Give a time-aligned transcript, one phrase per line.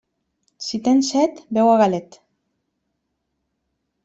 [0.67, 2.19] Si tens set, beu a galet.